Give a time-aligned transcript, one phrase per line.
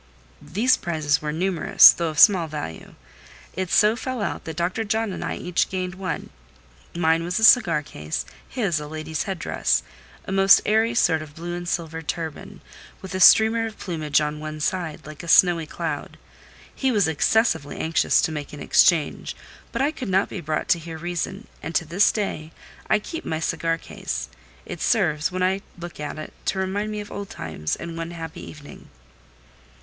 [0.41, 2.95] These prizes were numerous, though of small value.
[3.53, 4.83] It so fell out that Dr.
[4.83, 6.31] John and I each gained one:
[6.95, 11.55] mine was a cigar case, his a lady's head dress—a most airy sort of blue
[11.55, 12.61] and silver turban,
[13.03, 16.17] with a streamer of plumage on one side, like a snowy cloud.
[16.73, 19.35] He was excessively anxious to make an exchange;
[19.71, 22.51] but I could not be brought to hear reason, and to this day
[22.89, 24.29] I keep my cigar case:
[24.65, 28.09] it serves, when I look at it, to remind me of old times, and one
[28.09, 28.89] happy evening.